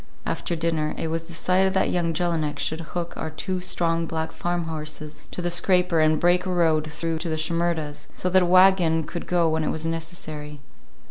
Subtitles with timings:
[0.25, 5.21] After dinner it was decided that young Jelinek should hook our two strong black farmhorses
[5.29, 9.03] to the scraper and break a road through to the Shimerdas', so that a wagon
[9.03, 10.59] could go when it was necessary.